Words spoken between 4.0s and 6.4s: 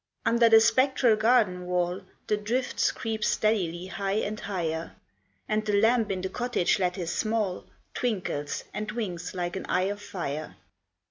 and higher And the lamp in the